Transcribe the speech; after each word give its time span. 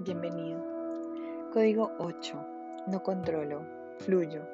Bienvenido. 0.00 0.64
Código 1.52 1.90
8. 1.98 2.46
No 2.86 3.02
controlo, 3.02 3.66
fluyo. 3.98 4.46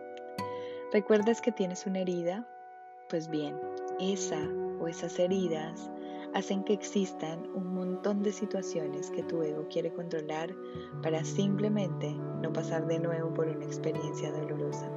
¿Recuerdas 0.91 1.43
que 1.43 1.53
tienes 1.53 1.85
una 1.85 1.99
herida? 1.99 2.49
Pues 3.11 3.29
bien, 3.29 3.55
esa 4.01 4.41
o 4.81 4.89
esas 4.89 5.19
heridas 5.19 5.91
hacen 6.33 6.65
que 6.65 6.73
existan 6.73 7.47
un 7.55 7.75
montón 7.75 8.23
de 8.23 8.33
situaciones 8.33 9.11
que 9.11 9.23
tu 9.23 9.43
ego 9.43 9.69
quiere 9.69 9.93
controlar 9.93 10.55
para 11.03 11.23
simplemente 11.23 12.15
no 12.41 12.51
pasar 12.51 12.87
de 12.87 13.01
nuevo 13.01 13.35
por 13.35 13.47
una 13.47 13.67
experiencia 13.67 14.33
dolorosa. 14.33 14.91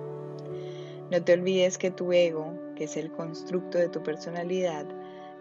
No 1.12 1.22
te 1.22 1.34
olvides 1.34 1.78
que 1.78 1.92
tu 1.92 2.14
ego, 2.14 2.54
que 2.78 2.86
es 2.86 2.96
el 2.96 3.12
constructo 3.12 3.80
de 3.80 3.90
tu 3.90 4.02
personalidad, 4.02 4.86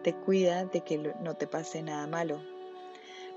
te 0.03 0.15
cuida 0.15 0.65
de 0.65 0.81
que 0.81 1.15
no 1.23 1.37
te 1.37 1.47
pase 1.47 1.81
nada 1.81 2.09
malo, 2.09 2.41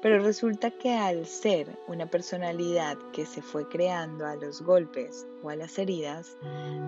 pero 0.01 0.19
resulta 0.19 0.71
que 0.71 0.93
al 0.93 1.25
ser 1.25 1.77
una 1.87 2.05
personalidad 2.05 2.97
que 3.11 3.25
se 3.25 3.41
fue 3.41 3.67
creando 3.67 4.25
a 4.25 4.35
los 4.35 4.61
golpes 4.61 5.27
o 5.43 5.49
a 5.49 5.55
las 5.55 5.77
heridas, 5.77 6.37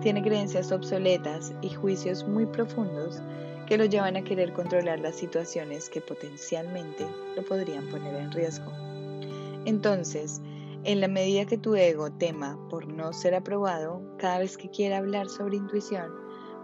tiene 0.00 0.22
creencias 0.22 0.72
obsoletas 0.72 1.52
y 1.60 1.68
juicios 1.70 2.26
muy 2.26 2.46
profundos 2.46 3.20
que 3.66 3.76
lo 3.76 3.84
llevan 3.84 4.16
a 4.16 4.24
querer 4.24 4.52
controlar 4.52 5.00
las 5.00 5.16
situaciones 5.16 5.88
que 5.90 6.00
potencialmente 6.00 7.06
lo 7.36 7.44
podrían 7.44 7.88
poner 7.88 8.14
en 8.14 8.32
riesgo. 8.32 8.72
Entonces, 9.64 10.40
en 10.84 11.00
la 11.00 11.08
medida 11.08 11.46
que 11.46 11.58
tu 11.58 11.76
ego 11.76 12.10
tema 12.10 12.58
por 12.68 12.88
no 12.88 13.12
ser 13.12 13.34
aprobado, 13.34 14.02
cada 14.18 14.38
vez 14.38 14.56
que 14.56 14.70
quiera 14.70 14.98
hablar 14.98 15.28
sobre 15.28 15.56
intuición, 15.56 16.10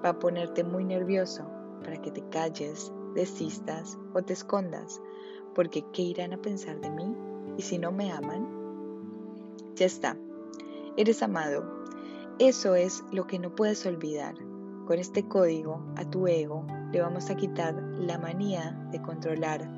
va 0.04 0.10
a 0.10 0.18
ponerte 0.18 0.64
muy 0.64 0.84
nervioso 0.84 1.48
para 1.84 2.00
que 2.00 2.10
te 2.10 2.22
calles, 2.30 2.92
desistas 3.14 3.96
o 4.14 4.22
te 4.22 4.32
escondas 4.32 5.00
porque 5.58 5.82
¿qué 5.92 6.02
irán 6.02 6.32
a 6.32 6.40
pensar 6.40 6.80
de 6.80 6.88
mí? 6.88 7.16
¿Y 7.56 7.62
si 7.62 7.78
no 7.78 7.90
me 7.90 8.12
aman? 8.12 8.46
Ya 9.74 9.86
está, 9.86 10.16
eres 10.96 11.20
amado. 11.20 11.64
Eso 12.38 12.76
es 12.76 13.02
lo 13.10 13.26
que 13.26 13.40
no 13.40 13.52
puedes 13.52 13.84
olvidar. 13.84 14.36
Con 14.86 15.00
este 15.00 15.26
código 15.26 15.84
a 15.96 16.08
tu 16.08 16.28
ego 16.28 16.64
le 16.92 17.00
vamos 17.00 17.28
a 17.28 17.34
quitar 17.34 17.74
la 17.98 18.18
manía 18.18 18.70
de 18.92 19.02
controlar, 19.02 19.68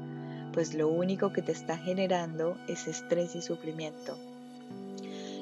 pues 0.52 0.74
lo 0.74 0.86
único 0.88 1.32
que 1.32 1.40
te 1.40 1.52
está 1.52 1.78
generando 1.78 2.58
es 2.68 2.86
estrés 2.86 3.34
y 3.34 3.40
sufrimiento. 3.40 4.18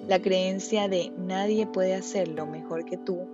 La 0.07 0.23
creencia 0.23 0.87
de 0.87 1.13
nadie 1.19 1.67
puede 1.67 1.97
hacerlo 1.97 2.47
mejor 2.47 2.85
que 2.85 2.97
tú 2.97 3.27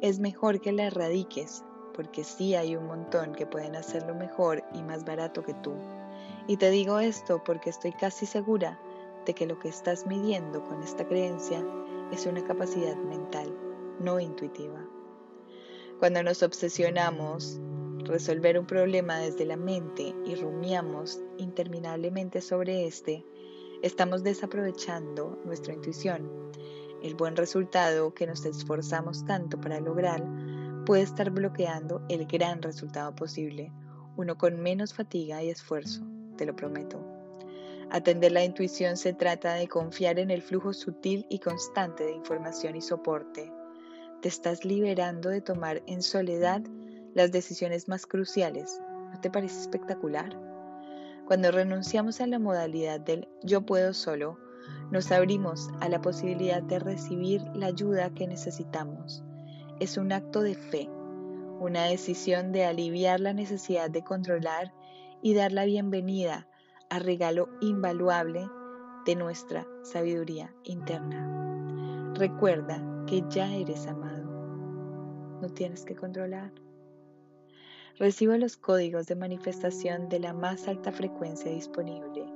es 0.00 0.20
mejor 0.20 0.60
que 0.60 0.70
la 0.70 0.84
erradiques, 0.84 1.64
porque 1.92 2.22
sí 2.22 2.54
hay 2.54 2.76
un 2.76 2.86
montón 2.86 3.32
que 3.32 3.46
pueden 3.46 3.74
hacerlo 3.74 4.14
mejor 4.14 4.62
y 4.72 4.84
más 4.84 5.04
barato 5.04 5.42
que 5.42 5.54
tú. 5.54 5.72
Y 6.48 6.56
te 6.56 6.70
digo 6.70 6.98
esto 6.98 7.42
porque 7.44 7.70
estoy 7.70 7.92
casi 7.92 8.26
segura 8.26 8.78
de 9.26 9.34
que 9.34 9.46
lo 9.46 9.58
que 9.60 9.68
estás 9.68 10.06
midiendo 10.06 10.64
con 10.64 10.82
esta 10.82 11.06
creencia 11.06 11.64
es 12.10 12.26
una 12.26 12.42
capacidad 12.44 12.96
mental, 12.96 13.56
no 14.00 14.18
intuitiva. 14.18 14.84
Cuando 16.00 16.20
nos 16.24 16.42
obsesionamos 16.42 17.60
resolver 17.98 18.58
un 18.58 18.66
problema 18.66 19.18
desde 19.18 19.44
la 19.44 19.56
mente 19.56 20.16
y 20.24 20.34
rumiamos 20.34 21.20
interminablemente 21.38 22.40
sobre 22.40 22.86
este, 22.86 23.24
estamos 23.82 24.24
desaprovechando 24.24 25.38
nuestra 25.44 25.74
intuición. 25.74 26.28
El 27.04 27.14
buen 27.14 27.36
resultado 27.36 28.14
que 28.14 28.26
nos 28.26 28.44
esforzamos 28.44 29.24
tanto 29.24 29.60
para 29.60 29.78
lograr 29.78 30.24
puede 30.84 31.02
estar 31.02 31.30
bloqueando 31.30 32.02
el 32.08 32.26
gran 32.26 32.60
resultado 32.62 33.14
posible, 33.14 33.72
uno 34.16 34.36
con 34.36 34.60
menos 34.60 34.92
fatiga 34.92 35.40
y 35.44 35.50
esfuerzo 35.50 36.11
te 36.36 36.46
lo 36.46 36.54
prometo. 36.56 37.04
Atender 37.90 38.32
la 38.32 38.44
intuición 38.44 38.96
se 38.96 39.12
trata 39.12 39.54
de 39.54 39.68
confiar 39.68 40.18
en 40.18 40.30
el 40.30 40.42
flujo 40.42 40.72
sutil 40.72 41.26
y 41.28 41.38
constante 41.40 42.04
de 42.04 42.12
información 42.12 42.74
y 42.74 42.80
soporte. 42.80 43.52
Te 44.22 44.28
estás 44.28 44.64
liberando 44.64 45.28
de 45.28 45.42
tomar 45.42 45.82
en 45.86 46.02
soledad 46.02 46.62
las 47.14 47.32
decisiones 47.32 47.88
más 47.88 48.06
cruciales. 48.06 48.80
¿No 49.12 49.20
te 49.20 49.30
parece 49.30 49.60
espectacular? 49.60 50.38
Cuando 51.26 51.50
renunciamos 51.50 52.20
a 52.20 52.26
la 52.26 52.38
modalidad 52.38 52.98
del 53.00 53.28
yo 53.42 53.62
puedo 53.62 53.92
solo, 53.92 54.38
nos 54.90 55.12
abrimos 55.12 55.70
a 55.80 55.88
la 55.88 56.00
posibilidad 56.00 56.62
de 56.62 56.78
recibir 56.78 57.42
la 57.54 57.66
ayuda 57.66 58.14
que 58.14 58.26
necesitamos. 58.26 59.22
Es 59.80 59.96
un 59.96 60.12
acto 60.12 60.42
de 60.42 60.54
fe, 60.54 60.88
una 61.60 61.84
decisión 61.84 62.52
de 62.52 62.64
aliviar 62.64 63.20
la 63.20 63.32
necesidad 63.32 63.90
de 63.90 64.02
controlar 64.02 64.72
y 65.22 65.34
dar 65.34 65.52
la 65.52 65.64
bienvenida 65.64 66.48
al 66.90 67.02
regalo 67.02 67.48
invaluable 67.60 68.50
de 69.06 69.14
nuestra 69.14 69.66
sabiduría 69.82 70.52
interna. 70.64 72.12
Recuerda 72.14 72.82
que 73.06 73.22
ya 73.30 73.54
eres 73.54 73.86
amado. 73.86 74.24
No 75.40 75.48
tienes 75.48 75.84
que 75.84 75.94
controlar. 75.94 76.52
Recibo 77.98 78.36
los 78.36 78.56
códigos 78.56 79.06
de 79.06 79.16
manifestación 79.16 80.08
de 80.08 80.18
la 80.20 80.32
más 80.32 80.66
alta 80.66 80.92
frecuencia 80.92 81.50
disponible 81.50 82.26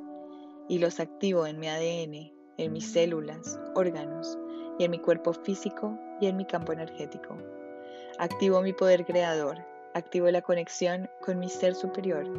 y 0.68 0.78
los 0.78 1.00
activo 1.00 1.46
en 1.46 1.58
mi 1.58 1.68
ADN, 1.68 2.32
en 2.58 2.72
mis 2.72 2.92
células, 2.92 3.58
órganos 3.74 4.38
y 4.78 4.84
en 4.84 4.92
mi 4.92 4.98
cuerpo 4.98 5.32
físico 5.32 5.98
y 6.20 6.26
en 6.26 6.36
mi 6.36 6.44
campo 6.44 6.72
energético. 6.72 7.36
Activo 8.18 8.62
mi 8.62 8.72
poder 8.72 9.04
creador 9.04 9.75
activo 9.96 10.30
la 10.30 10.42
conexión 10.42 11.08
con 11.24 11.38
mi 11.38 11.48
ser 11.48 11.74
superior 11.74 12.30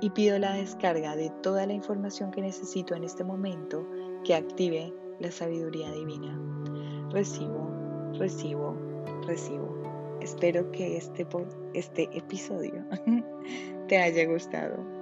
y 0.00 0.10
pido 0.10 0.38
la 0.38 0.52
descarga 0.52 1.16
de 1.16 1.30
toda 1.42 1.66
la 1.66 1.72
información 1.72 2.30
que 2.30 2.42
necesito 2.42 2.94
en 2.94 3.04
este 3.04 3.24
momento 3.24 3.86
que 4.24 4.34
active 4.34 4.92
la 5.18 5.30
sabiduría 5.30 5.90
divina. 5.92 6.38
Recibo, 7.10 7.70
recibo, 8.18 8.76
recibo. 9.26 10.18
Espero 10.20 10.70
que 10.72 10.96
este, 10.96 11.26
este 11.72 12.08
episodio 12.12 12.84
te 13.88 13.98
haya 13.98 14.26
gustado. 14.26 14.95